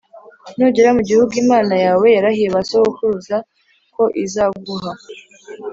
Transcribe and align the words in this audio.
Nugera 0.57 0.89
mu 0.97 1.01
gihugu 1.09 1.33
Imana 1.43 1.75
yawe 1.85 2.05
yarahiye 2.15 2.49
ba 2.55 2.61
sokuruza 2.69 3.37
ko 3.95 4.03
izaguha, 4.23 4.91